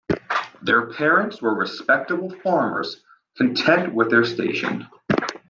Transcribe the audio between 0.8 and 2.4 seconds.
parents were respectable